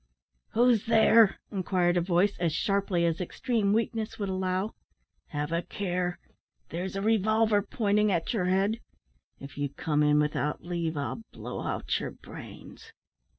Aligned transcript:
"Who's 0.53 0.87
there?" 0.87 1.37
inquired 1.51 1.95
a 1.95 2.01
voice, 2.01 2.35
as 2.39 2.51
sharply 2.53 3.05
as 3.05 3.21
extreme 3.21 3.71
weakness 3.71 4.17
would 4.17 4.29
allow. 4.29 4.73
"Have 5.27 5.51
a 5.51 5.61
care! 5.61 6.17
There's 6.69 6.95
a 6.95 7.03
revolver 7.03 7.61
pointing 7.61 8.11
at 8.11 8.33
your 8.33 8.45
head. 8.45 8.79
If 9.39 9.59
you 9.59 9.69
come 9.69 10.01
in 10.01 10.17
without 10.19 10.63
leave, 10.63 10.97
I'll 10.97 11.21
blow 11.31 11.61
out 11.61 11.99
your 11.99 12.09
brains." 12.09 12.91